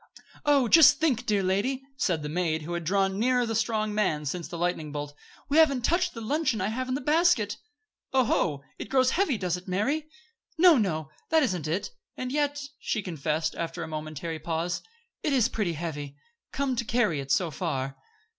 [0.45, 0.67] "Oh!
[0.67, 4.47] Just think, dear lady," said the maid, who had drawn nearer the strong man since
[4.47, 5.13] the lightning bolt.
[5.47, 7.57] "We haven't touched the luncheon I have in the basket."
[8.11, 10.07] "Oho, it grows heavy, does it, Mary?"
[10.57, 11.91] "No, no; that isn't it.
[12.17, 14.81] And yet," she confessed, after a momentary pause,
[15.21, 16.15] "it is pretty heavy,
[16.51, 17.95] come to carry it so far."